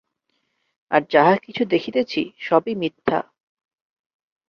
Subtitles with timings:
[0.91, 3.19] আর যাহা কিছু দেখিতেছি, সবই মিথ্যা।